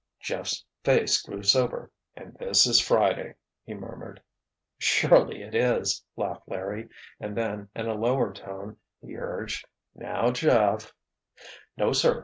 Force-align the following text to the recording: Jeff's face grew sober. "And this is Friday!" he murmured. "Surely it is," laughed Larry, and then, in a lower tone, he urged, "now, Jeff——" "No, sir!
Jeff's 0.19 0.65
face 0.83 1.21
grew 1.21 1.43
sober. 1.43 1.91
"And 2.15 2.35
this 2.39 2.65
is 2.65 2.81
Friday!" 2.81 3.35
he 3.63 3.75
murmured. 3.75 4.19
"Surely 4.79 5.43
it 5.43 5.53
is," 5.53 6.03
laughed 6.15 6.47
Larry, 6.47 6.89
and 7.19 7.37
then, 7.37 7.69
in 7.75 7.85
a 7.87 7.93
lower 7.93 8.33
tone, 8.33 8.77
he 8.99 9.15
urged, 9.15 9.67
"now, 9.93 10.31
Jeff——" 10.31 10.91
"No, 11.77 11.93
sir! 11.93 12.19